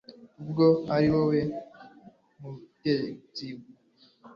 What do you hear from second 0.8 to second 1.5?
ari wowe